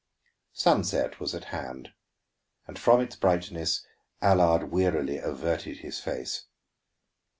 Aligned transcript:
Sunset 0.53 1.19
was 1.19 1.35
at 1.35 1.43
hand, 1.53 1.89
and 2.65 2.79
from 2.79 3.01
its 3.01 3.15
brightness 3.15 3.85
Allard 4.19 4.71
wearily 4.71 5.19
averted 5.19 5.77
his 5.81 5.99
face. 5.99 6.47